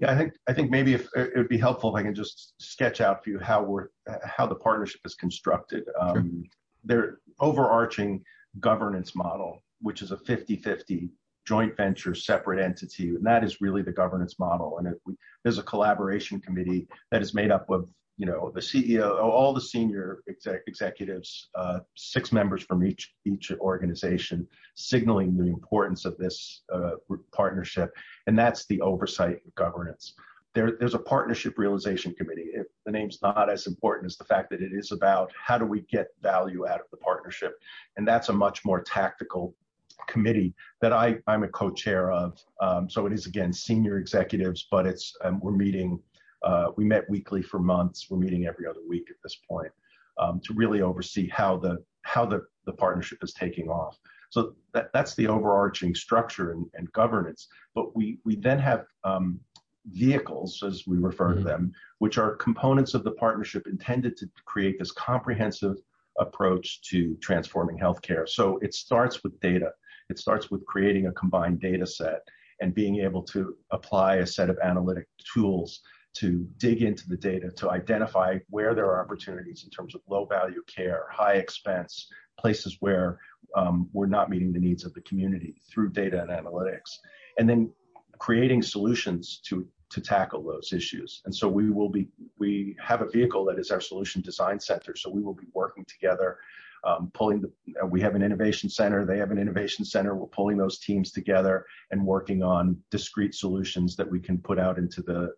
[0.00, 2.54] Yeah, I think I think maybe if it would be helpful if I can just
[2.58, 3.88] sketch out for you how we're
[4.24, 5.84] how the partnership is constructed.
[6.00, 6.50] Um, sure.
[6.84, 8.24] Their overarching
[8.58, 11.10] governance model, which is a 50-50
[11.46, 13.10] joint venture, separate entity.
[13.10, 14.78] And that is really the governance model.
[14.78, 17.88] And we, there's a collaboration committee that is made up of,
[18.20, 23.50] you know, the CEO, all the senior exec, executives, uh, six members from each each
[23.52, 26.96] organization, signaling the importance of this uh,
[27.32, 27.94] partnership.
[28.26, 30.12] And that's the oversight and governance.
[30.52, 32.50] There, there's a partnership realization committee.
[32.84, 35.80] The name's not as important as the fact that it is about how do we
[35.90, 37.58] get value out of the partnership,
[37.96, 39.54] and that's a much more tactical
[40.08, 40.52] committee
[40.82, 42.38] that I, I'm a co-chair of.
[42.60, 46.00] Um, so it is again senior executives, but it's um, we're meeting.
[46.42, 48.06] Uh, we met weekly for months.
[48.08, 49.72] We're meeting every other week at this point
[50.18, 53.98] um, to really oversee how the how the, the partnership is taking off.
[54.30, 57.48] So that, that's the overarching structure and, and governance.
[57.74, 59.40] But we we then have um,
[59.86, 61.38] vehicles, as we refer mm-hmm.
[61.38, 65.76] to them, which are components of the partnership intended to create this comprehensive
[66.18, 68.28] approach to transforming healthcare.
[68.28, 69.70] So it starts with data.
[70.10, 72.20] It starts with creating a combined data set
[72.60, 75.80] and being able to apply a set of analytic tools
[76.14, 80.24] to dig into the data to identify where there are opportunities in terms of low
[80.24, 83.18] value care, high expense, places where
[83.56, 86.98] um, we're not meeting the needs of the community through data and analytics,
[87.38, 87.70] and then
[88.18, 91.22] creating solutions to to tackle those issues.
[91.24, 94.96] And so we will be we have a vehicle that is our solution design center.
[94.96, 96.38] So we will be working together
[96.84, 97.50] um, pulling the,
[97.82, 100.14] uh, we have an innovation center, they have an innovation center.
[100.14, 104.78] We're pulling those teams together and working on discrete solutions that we can put out
[104.78, 105.32] into the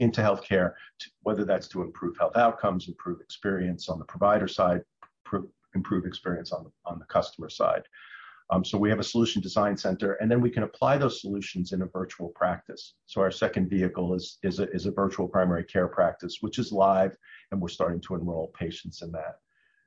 [0.00, 4.82] into healthcare, to, whether that's to improve health outcomes, improve experience on the provider side,
[5.24, 7.82] improve, improve experience on the on the customer side.
[8.52, 11.72] Um, so we have a solution design center, and then we can apply those solutions
[11.72, 12.94] in a virtual practice.
[13.06, 16.70] So our second vehicle is is a, is a virtual primary care practice, which is
[16.70, 17.16] live,
[17.50, 19.36] and we're starting to enroll patients in that.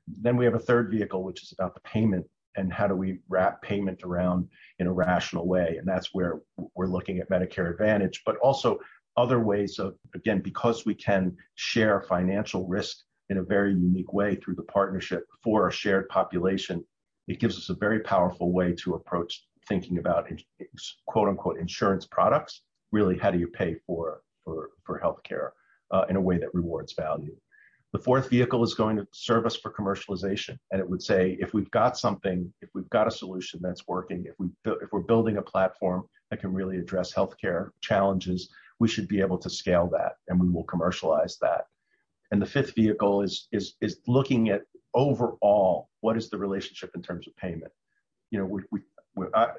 [0.08, 2.26] Then we have a third vehicle, which is about the payment
[2.56, 4.48] and how do we wrap payment around
[4.80, 5.76] in a rational way.
[5.78, 6.40] And that's where
[6.74, 8.80] we're looking at Medicare Advantage, but also
[9.16, 12.96] other ways of, again, because we can share financial risk
[13.28, 16.84] in a very unique way through the partnership for a shared population,
[17.28, 20.28] it gives us a very powerful way to approach thinking about
[21.06, 22.62] quote unquote insurance products.
[22.92, 25.50] Really, how do you pay for for for healthcare
[25.90, 27.36] uh, in a way that rewards value?
[27.92, 30.58] The fourth vehicle is going to serve us for commercialization.
[30.70, 34.26] And it would say, if we've got something, if we've got a solution that's working,
[34.26, 39.08] if, we, if we're building a platform that can really address healthcare challenges, we should
[39.08, 41.68] be able to scale that and we will commercialize that.
[42.32, 44.62] And the fifth vehicle is, is, is looking at
[44.96, 47.70] overall, what is the relationship in terms of payment?
[48.32, 48.62] You know, we,
[49.16, 49.50] we, I,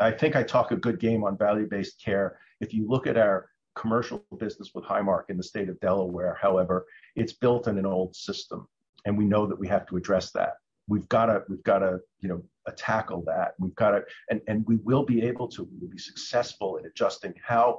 [0.00, 2.38] I think I talk a good game on value-based care.
[2.60, 6.38] If you look at our commercial business with Highmark in the state of Delaware.
[6.40, 8.68] However, it's built in an old system,
[9.04, 10.54] and we know that we have to address that.
[10.88, 12.42] We've got to, we've got to, you know,
[12.76, 13.54] tackle that.
[13.58, 16.86] We've got to, and, and we will be able to, we will be successful in
[16.86, 17.78] adjusting how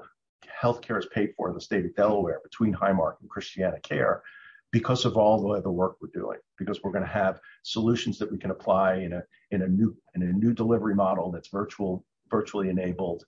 [0.62, 4.24] healthcare is paid for in the state of Delaware between Highmark and Christiana Care
[4.74, 8.30] because of all the other work we're doing, because we're going to have solutions that
[8.30, 12.04] we can apply in a, in a new, in a new delivery model that's virtual,
[12.30, 13.24] virtually enabled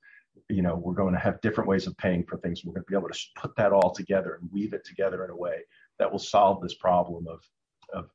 [0.49, 2.63] you know, we're going to have different ways of paying for things.
[2.63, 5.31] We're going to be able to put that all together and weave it together in
[5.31, 5.59] a way
[5.97, 7.39] that will solve this problem of,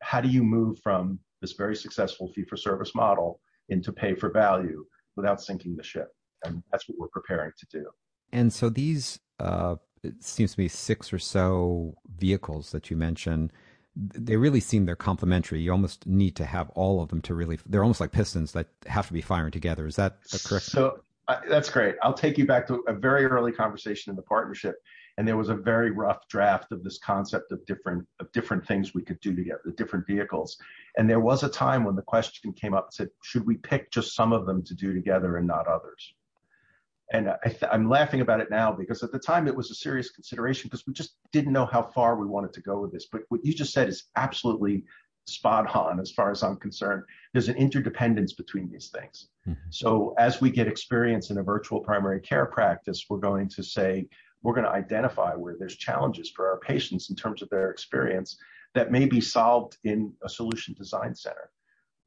[0.02, 3.40] how do you move from this very successful fee for service model
[3.70, 4.84] into pay for value
[5.16, 6.08] without sinking the ship.
[6.44, 7.86] And that's what we're preparing to do.
[8.32, 13.52] And so these, uh, it seems to me six or so vehicles that you mentioned,
[13.96, 15.60] they really seem they're complementary.
[15.60, 17.58] You almost need to have all of them to really.
[17.66, 19.86] They're almost like pistons that have to be firing together.
[19.86, 20.66] Is that correct?
[20.66, 21.96] So uh, that's great.
[22.02, 24.76] I'll take you back to a very early conversation in the partnership,
[25.18, 28.94] and there was a very rough draft of this concept of different of different things
[28.94, 30.56] we could do together, the different vehicles.
[30.96, 33.90] And there was a time when the question came up and said, should we pick
[33.90, 36.14] just some of them to do together and not others?
[37.12, 40.10] And I am laughing about it now because at the time it was a serious
[40.10, 43.06] consideration because we just didn't know how far we wanted to go with this.
[43.10, 44.84] But what you just said is absolutely
[45.26, 47.04] spot on as far as I'm concerned.
[47.32, 49.28] There's an interdependence between these things.
[49.46, 49.70] Mm-hmm.
[49.70, 54.08] So as we get experience in a virtual primary care practice, we're going to say,
[54.42, 58.36] we're going to identify where there's challenges for our patients in terms of their experience
[58.74, 61.50] that may be solved in a solution design center.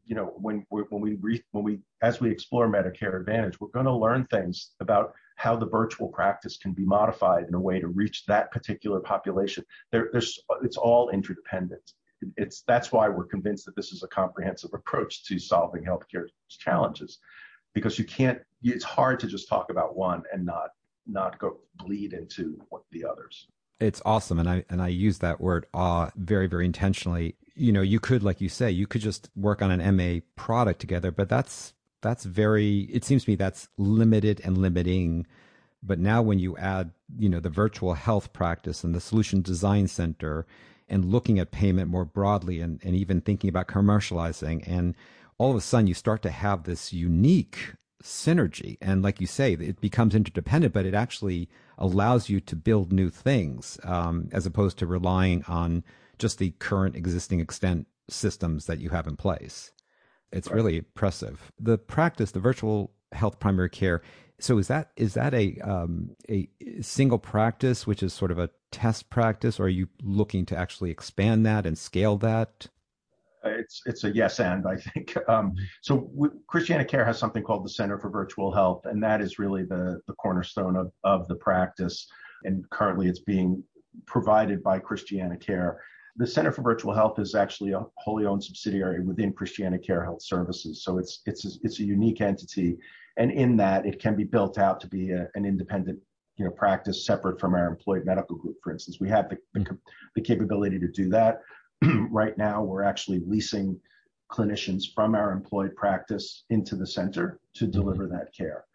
[0.06, 3.86] You know, when when we re, when we as we explore Medicare Advantage, we're going
[3.86, 7.88] to learn things about how the virtual practice can be modified in a way to
[7.88, 9.64] reach that particular population.
[9.92, 11.94] There, there's it's all interdependent
[12.38, 17.20] it's that's why we're convinced that this is a comprehensive approach to solving healthcare challenges,
[17.74, 18.40] because you can't.
[18.64, 20.70] It's hard to just talk about one and not
[21.06, 22.60] not go bleed into
[22.92, 23.48] the others.
[23.80, 27.36] It's awesome, and I and I use that word "awe" very very intentionally.
[27.56, 30.80] You know, you could, like you say, you could just work on an MA product
[30.80, 32.82] together, but that's that's very.
[32.82, 35.28] It seems to me that's limited and limiting.
[35.82, 39.88] But now, when you add, you know, the virtual health practice and the solution design
[39.88, 40.46] center
[40.88, 44.68] and looking at payment more broadly and, and even thinking about commercializing.
[44.68, 44.96] And
[45.38, 48.78] all of a sudden, you start to have this unique synergy.
[48.82, 53.10] And like you say, it becomes interdependent, but it actually allows you to build new
[53.10, 55.84] things um, as opposed to relying on
[56.20, 59.72] just the current existing extent systems that you have in place.
[60.32, 60.56] It's right.
[60.56, 61.52] really impressive.
[61.60, 64.02] The practice, the virtual health primary care,
[64.40, 66.50] so is that is that a um, a
[66.82, 70.92] single practice, which is sort of a test practice, or are you looking to actually
[70.92, 72.68] expand that and scale that?
[73.46, 75.16] It's it's a yes and I think.
[75.30, 76.12] Um, so
[76.48, 80.02] Christiana Care has something called the Center for Virtual Health, and that is really the
[80.08, 82.08] the cornerstone of of the practice.
[82.44, 83.64] And currently, it's being
[84.06, 85.82] provided by Christiana Care.
[86.16, 90.22] The Center for Virtual Health is actually a wholly owned subsidiary within Christiana Care Health
[90.22, 90.84] Services.
[90.84, 92.78] So it's it's a, it's a unique entity,
[93.18, 96.00] and in that it can be built out to be a, an independent
[96.38, 98.58] you know practice separate from our employed medical group.
[98.64, 99.78] For instance, we have the the,
[100.16, 101.42] the capability to do that.
[102.12, 103.80] right now, we're actually leasing
[104.32, 107.72] clinicians from our employed practice into the center to mm-hmm.
[107.72, 108.66] deliver that care.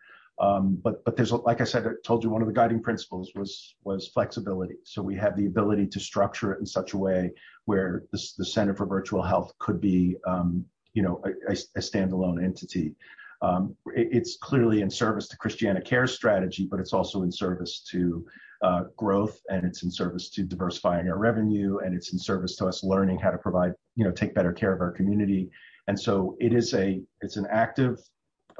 [0.41, 3.33] Um, but but there's like I said, I told you one of the guiding principles
[3.35, 4.77] was was flexibility.
[4.85, 7.33] So we have the ability to structure it in such a way
[7.65, 12.95] where the, Center for Virtual Health could be um, you know a, standalone entity.
[13.43, 17.81] Um, it, it's clearly in service to Christiana Care's strategy, but it's also in service
[17.91, 18.25] to
[18.63, 22.67] uh, growth and it's in service to diversifying our revenue and it's in service to
[22.67, 25.51] us learning how to provide you know take better care of our community.
[25.89, 27.99] And so it is a it's an active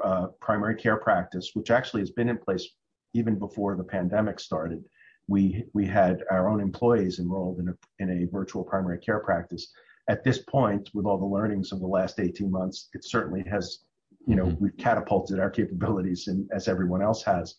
[0.03, 2.67] uh, primary care practice, which actually has been in place
[3.13, 4.83] even before the pandemic started.
[5.27, 9.71] We we had our own employees enrolled in a in a virtual primary care practice.
[10.09, 13.83] At this point, with all the learnings of the last 18 months, it certainly has,
[14.25, 14.63] you know, mm-hmm.
[14.63, 17.55] we've catapulted our capabilities, and as everyone else has.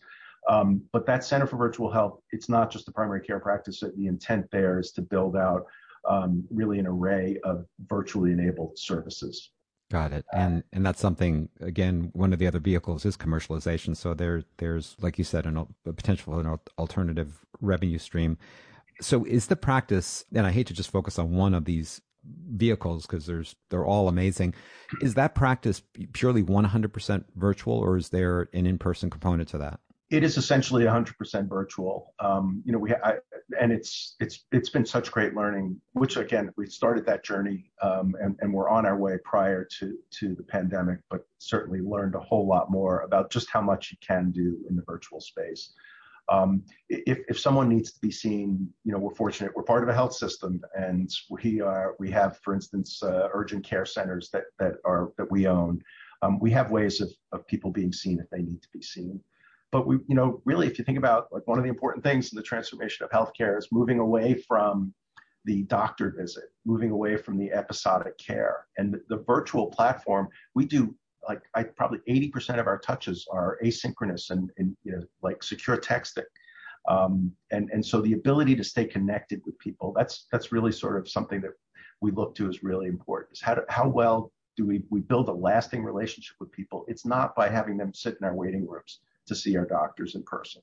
[0.48, 3.80] Um, but that Center for Virtual Health, it's not just a primary care practice.
[3.80, 5.66] The intent there is to build out
[6.08, 9.52] um, really an array of virtually enabled services.
[9.90, 10.24] Got it.
[10.32, 12.10] Uh, and and that's something again.
[12.12, 13.96] One of the other vehicles is commercialization.
[13.96, 18.38] So there there's like you said, an, a potential an alternative revenue stream.
[19.00, 20.24] So is the practice?
[20.34, 24.08] And I hate to just focus on one of these vehicles because there's they're all
[24.08, 24.54] amazing.
[25.00, 29.80] Is that practice purely 100% virtual, or is there an in person component to that?
[30.10, 32.14] It is essentially 100% virtual.
[32.18, 33.14] Um, you know, we I,
[33.60, 35.80] and it's it's it's been such great learning.
[35.92, 39.96] Which again, we started that journey um, and and we're on our way prior to
[40.18, 43.98] to the pandemic, but certainly learned a whole lot more about just how much you
[44.06, 45.72] can do in the virtual space.
[46.28, 49.52] Um, if if someone needs to be seen, you know, we're fortunate.
[49.54, 53.64] We're part of a health system, and we are we have, for instance, uh, urgent
[53.64, 55.80] care centers that that are that we own.
[56.22, 59.20] Um, we have ways of, of people being seen if they need to be seen.
[59.72, 62.32] But we, you know, really, if you think about like one of the important things
[62.32, 64.92] in the transformation of healthcare is moving away from
[65.44, 70.28] the doctor visit, moving away from the episodic care, and the, the virtual platform.
[70.54, 70.94] We do
[71.28, 75.76] like I probably 80% of our touches are asynchronous and, and you know like secure
[75.76, 76.24] texting.
[76.88, 80.98] Um, and and so the ability to stay connected with people that's that's really sort
[80.98, 81.52] of something that
[82.00, 85.28] we look to as really important is how to, how well do we we build
[85.28, 89.00] a lasting relationship with people it's not by having them sit in our waiting rooms
[89.26, 90.62] to see our doctors in person.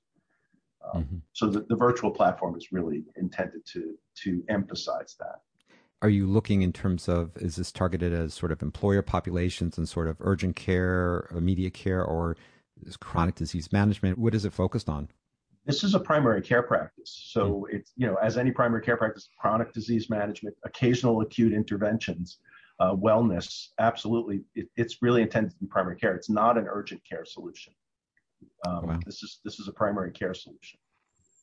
[0.94, 1.18] Um, mm-hmm.
[1.34, 5.42] So the, the virtual platform is really intended to to emphasize that.
[6.02, 9.90] are you looking in terms of is this targeted as sort of employer populations and
[9.90, 12.38] sort of urgent care, immediate care, or
[12.86, 14.18] is chronic disease management?
[14.18, 15.10] What is it focused on?
[15.66, 17.30] This is a primary care practice.
[17.32, 17.76] So mm.
[17.76, 22.38] it's, you know, as any primary care practice, chronic disease management, occasional acute interventions,
[22.80, 24.44] uh, wellness, absolutely.
[24.56, 26.16] It, it's really intended to be primary care.
[26.16, 27.74] It's not an urgent care solution.
[28.66, 29.00] Um, wow.
[29.06, 30.80] This is this is a primary care solution.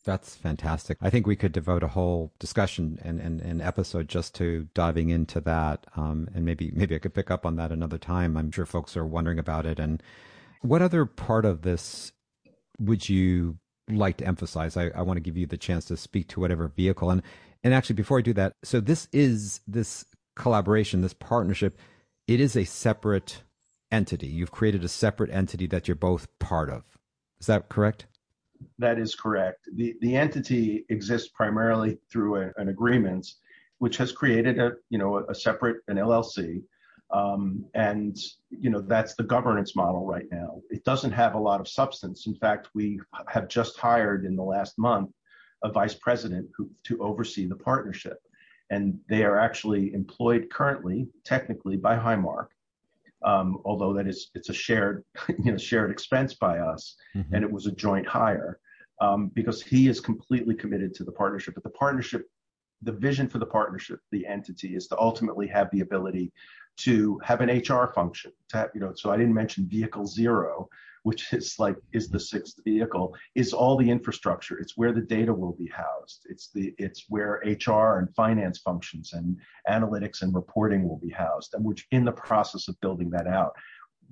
[0.05, 0.99] That's fantastic.
[1.01, 5.09] I think we could devote a whole discussion and, and, and episode just to diving
[5.09, 5.87] into that.
[5.97, 8.37] Um, and maybe maybe I could pick up on that another time.
[8.37, 9.79] I'm sure folks are wondering about it.
[9.79, 10.03] And
[10.61, 12.13] what other part of this
[12.79, 14.77] would you like to emphasize?
[14.77, 17.11] I, I want to give you the chance to speak to whatever vehicle.
[17.11, 17.23] And
[17.63, 20.05] and actually, before I do that, so this is this
[20.37, 21.79] collaboration, this partnership.
[22.27, 23.43] It is a separate
[23.91, 24.27] entity.
[24.27, 26.85] You've created a separate entity that you're both part of.
[27.41, 28.07] Is that correct?
[28.79, 29.69] That is correct.
[29.75, 33.27] The the entity exists primarily through a, an agreement,
[33.79, 36.63] which has created a you know a, a separate an LLC,
[37.13, 38.17] um, and
[38.51, 40.61] you know that's the governance model right now.
[40.71, 42.27] It doesn't have a lot of substance.
[42.27, 45.11] In fact, we have just hired in the last month
[45.63, 48.19] a vice president who, to oversee the partnership,
[48.71, 52.49] and they are actually employed currently, technically, by Highmark
[53.25, 57.35] although that is it's a shared you know shared expense by us, mm-hmm.
[57.35, 58.59] and it was a joint hire
[59.01, 61.55] um, because he is completely committed to the partnership.
[61.55, 62.29] But the partnership,
[62.83, 66.33] the vision for the partnership, the entity is to ultimately have the ability
[66.79, 68.33] to have an HR function.
[68.51, 70.69] To have, you know, so I didn't mention vehicle zero,
[71.03, 74.59] which is like is the sixth vehicle, is all the infrastructure.
[74.59, 76.27] It's where the data will be housed.
[76.29, 79.37] It's the it's where HR and finance functions and
[79.69, 81.55] analytics and reporting will be housed.
[81.55, 83.55] And we're in the process of building that out.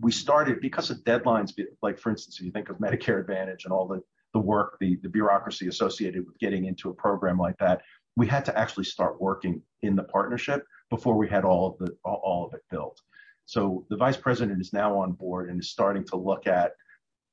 [0.00, 1.52] We started because of deadlines,
[1.82, 4.02] like for instance, if you think of Medicare Advantage and all the
[4.32, 7.82] the work, the, the bureaucracy associated with getting into a program like that,
[8.16, 11.96] we had to actually start working in the partnership before we had all of the
[12.04, 13.00] all of it built.
[13.44, 16.72] So the vice president is now on board and is starting to look at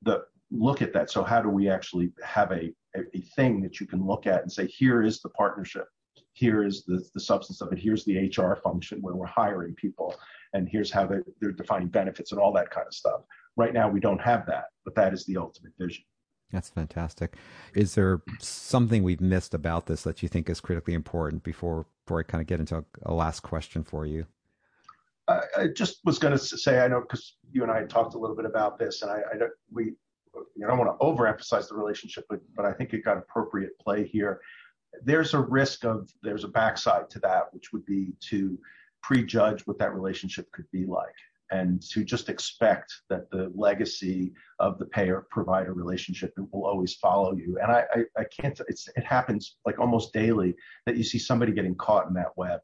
[0.02, 1.10] the look at that.
[1.10, 4.42] So how do we actually have a, a, a thing that you can look at
[4.42, 5.86] and say, here is the partnership,
[6.32, 10.14] here is the, the substance of it, here's the HR function where we're hiring people,
[10.52, 13.20] and here's how they're, they're defining benefits and all that kind of stuff.
[13.56, 16.04] Right now we don't have that, but that is the ultimate vision.
[16.52, 17.36] That's fantastic.
[17.74, 22.20] Is there something we've missed about this that you think is critically important before before
[22.20, 24.26] I kind of get into a, a last question for you?
[25.28, 28.18] I, I just was going to say, I know because you and I talked a
[28.18, 29.92] little bit about this, and I, I don't, we,
[30.56, 34.04] you don't want to overemphasize the relationship, but, but I think it got appropriate play
[34.06, 34.40] here.
[35.04, 38.58] There's a risk of there's a backside to that, which would be to
[39.04, 41.14] prejudge what that relationship could be like
[41.50, 47.34] and to just expect that the legacy of the payer provider relationship will always follow
[47.34, 47.58] you.
[47.60, 50.54] And I, I, I can't, it happens like almost daily
[50.86, 52.60] that you see somebody getting caught in that web.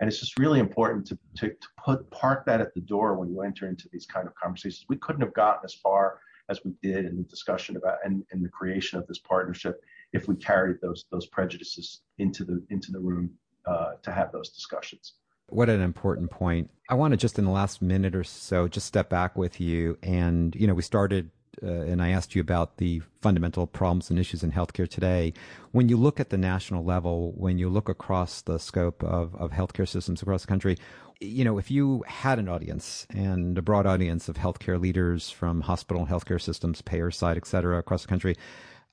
[0.00, 3.28] And it's just really important to, to, to put park that at the door when
[3.28, 4.86] you enter into these kind of conversations.
[4.88, 8.42] We couldn't have gotten as far as we did in the discussion about and, in
[8.42, 9.80] the creation of this partnership
[10.12, 13.30] if we carried those those prejudices into the into the room
[13.66, 15.14] uh, to have those discussions.
[15.50, 16.70] What an important point.
[16.88, 19.98] I want to just in the last minute or so just step back with you.
[20.02, 21.30] And, you know, we started
[21.62, 25.34] uh, and I asked you about the fundamental problems and issues in healthcare today.
[25.72, 29.50] When you look at the national level, when you look across the scope of, of
[29.50, 30.76] healthcare systems across the country,
[31.20, 35.60] you know, if you had an audience and a broad audience of healthcare leaders from
[35.60, 38.36] hospital healthcare systems, payer side, et cetera, across the country,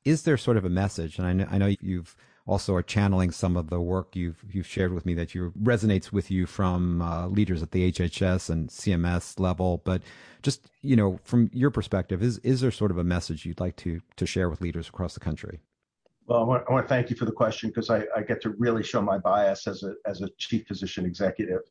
[0.04, 1.20] is there sort of a message?
[1.20, 2.18] And I know, I know you've
[2.48, 6.12] also are channeling some of the work you've you've shared with me that you resonates
[6.12, 9.82] with you from uh, leaders at the HHS and CMS level.
[9.84, 10.02] But
[10.42, 13.76] just you know, from your perspective, is is there sort of a message you'd like
[13.78, 15.60] to to share with leaders across the country?
[16.26, 18.42] Well, I want, I want to thank you for the question because I, I, get
[18.42, 21.62] to really show my bias as a as a chief physician executive,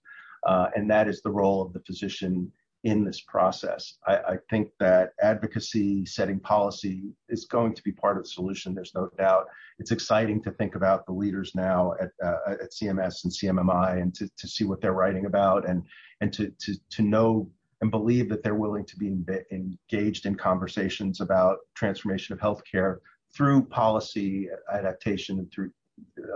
[0.46, 2.50] uh, and that is the role of the physician
[2.86, 3.94] in this process.
[4.06, 8.76] I, I, think that advocacy, setting policy is going to be part of the solution.
[8.76, 9.46] There's no doubt.
[9.80, 14.14] It's exciting to think about the leaders now at, uh, at CMS and CMMI and
[14.14, 15.82] to, to see what they're writing about and,
[16.20, 19.08] and to, to, to know and believe that they're willing to be
[19.50, 22.98] engaged in conversations about transformation of healthcare
[23.34, 25.72] through policy adaptation and through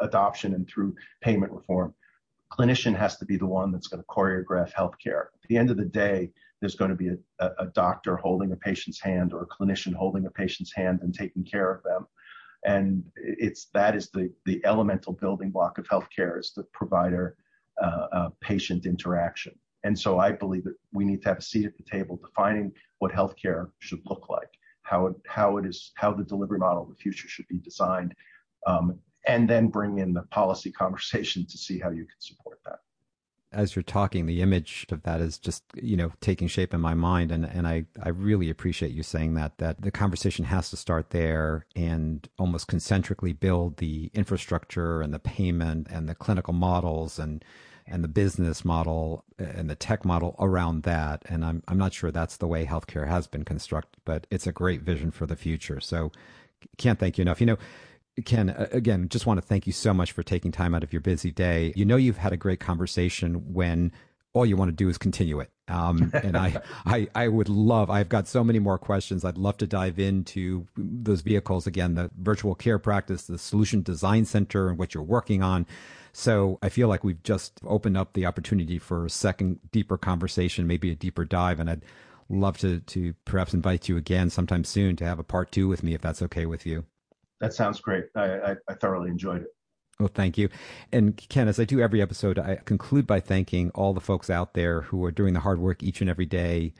[0.01, 1.94] adoption and through payment reform
[2.53, 5.26] clinician has to be the one that's going to choreograph healthcare.
[5.42, 6.30] At the end of the day,
[6.61, 10.26] there's going to be a, a, doctor holding a patient's hand or a clinician holding
[10.26, 12.07] a patient's hand and taking care of them.
[12.66, 17.36] And it's that is the the elemental building block of healthcare is the provider
[17.82, 19.55] uh, uh, patient interaction.
[19.84, 22.72] And so I believe that we need to have a seat at the table defining
[22.98, 24.51] what healthcare should look like,
[24.82, 28.14] how it how it is how the delivery model of the future should be designed,
[28.66, 32.80] um, and then bring in the policy conversation to see how you can support that.
[33.52, 36.94] as you're talking, the image of that is just, you know, taking shape in my
[36.94, 37.32] mind.
[37.32, 41.10] And, and I, I really appreciate you saying that, that the conversation has to start
[41.10, 47.44] there and almost concentrically build the infrastructure and the payment and the clinical models and,
[47.88, 51.24] and the business model and the tech model around that.
[51.28, 54.52] And I'm, I'm not sure that's the way healthcare has been constructed, but it's a
[54.52, 55.80] great vision for the future.
[55.80, 56.12] So
[56.76, 57.40] can't thank you enough.
[57.40, 57.58] You know,
[58.24, 61.00] Ken, again, just want to thank you so much for taking time out of your
[61.00, 61.72] busy day.
[61.76, 63.92] You know, you've had a great conversation when
[64.32, 65.50] all you want to do is continue it.
[65.68, 69.24] Um, and I, I, I would love, I've got so many more questions.
[69.24, 74.24] I'd love to dive into those vehicles again, the virtual care practice, the solution design
[74.24, 75.66] center and what you're working on.
[76.12, 80.66] So I feel like we've just opened up the opportunity for a second deeper conversation,
[80.66, 81.60] maybe a deeper dive.
[81.60, 81.84] And I'd
[82.28, 85.82] love to, to perhaps invite you again sometime soon to have a part two with
[85.82, 86.84] me, if that's okay with you.
[87.41, 88.05] That sounds great.
[88.14, 89.49] I, I, I thoroughly enjoyed it.
[89.99, 90.49] Well, thank you.
[90.93, 94.55] And Ken, as I do every episode, I conclude by thanking all the folks out
[94.55, 96.72] there who are doing the hard work each and every day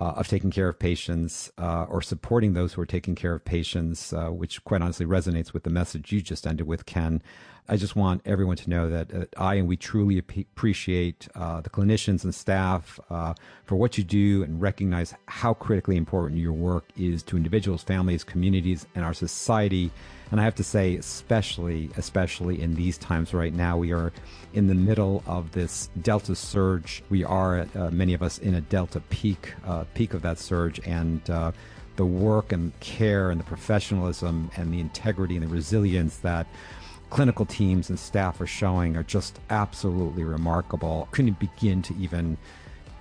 [0.00, 3.44] uh, of taking care of patients uh, or supporting those who are taking care of
[3.44, 7.22] patients, uh, which quite honestly resonates with the message you just ended with, Ken.
[7.68, 11.60] I just want everyone to know that uh, I and we truly ap- appreciate uh,
[11.60, 16.52] the clinicians and staff uh, for what you do and recognize how critically important your
[16.52, 19.90] work is to individuals, families, communities, and our society.
[20.30, 24.12] And I have to say, especially, especially in these times right now, we are
[24.54, 27.02] in the middle of this Delta surge.
[27.10, 30.80] We are, uh, many of us, in a Delta peak, uh, peak of that surge,
[30.86, 31.50] and uh,
[31.96, 36.46] the work and care and the professionalism and the integrity and the resilience that
[37.10, 41.08] clinical teams and staff are showing are just absolutely remarkable.
[41.10, 42.36] Couldn't begin to even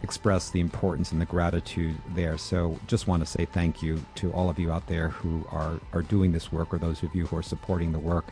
[0.04, 2.38] express the importance and the gratitude there.
[2.38, 5.80] So just want to say thank you to all of you out there who are,
[5.94, 8.26] are doing this work or those of you who are supporting the work.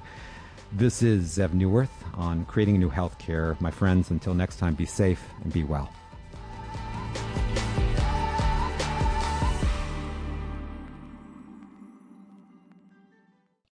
[0.71, 3.59] This is Zev Neuwirth on Creating New Healthcare.
[3.59, 5.91] My friends, until next time, be safe and be well.